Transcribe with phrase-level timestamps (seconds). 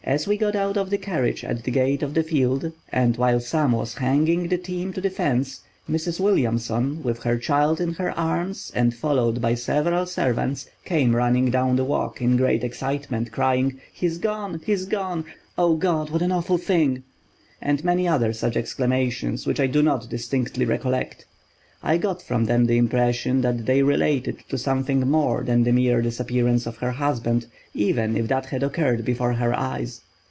[0.11, 3.39] ]As we got out of the carriage at the gate of the field, and while
[3.39, 6.19] Sam was hanging the team to the fence, Mrs.
[6.19, 11.75] Williamson, with her child in her arms and followed by several servants, came running down
[11.75, 15.23] the walk in great excitement, crying: 'He is gone, he is gone!
[15.55, 16.09] O God!
[16.09, 17.03] what an awful thing!'
[17.61, 21.27] and many other such exclamations, which I do not distinctly recollect.
[21.83, 26.67] I got from them the impression that they related to something more—than the mere disappearance
[26.67, 30.01] of her husband, even if that had occurred before her eyes.